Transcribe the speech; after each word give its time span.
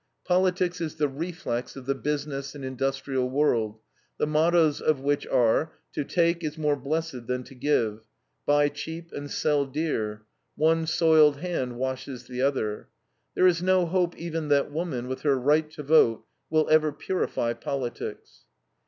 Politics 0.25 0.81
is 0.81 0.95
the 0.95 1.07
reflex 1.07 1.75
of 1.75 1.85
the 1.85 1.93
business 1.93 2.55
and 2.55 2.65
industrial 2.65 3.29
world, 3.29 3.77
the 4.17 4.25
mottos 4.25 4.81
of 4.81 4.99
which 4.99 5.27
are: 5.27 5.73
"To 5.93 6.03
take 6.03 6.43
is 6.43 6.57
more 6.57 6.75
blessed 6.75 7.27
than 7.27 7.43
to 7.43 7.53
give"; 7.53 8.01
"buy 8.43 8.67
cheap 8.69 9.11
and 9.11 9.29
sell 9.29 9.63
dear"; 9.63 10.23
"one 10.55 10.87
soiled 10.87 11.37
hand 11.37 11.77
washes 11.77 12.25
the 12.25 12.41
other." 12.41 12.87
There 13.35 13.45
is 13.45 13.61
no 13.61 13.85
hope 13.85 14.17
even 14.17 14.47
that 14.47 14.71
woman, 14.71 15.07
with 15.07 15.21
her 15.21 15.37
right 15.37 15.69
to 15.69 15.83
vote, 15.83 16.25
will 16.49 16.67
ever 16.71 16.91
purify 16.91 17.53
politics. 17.53 18.45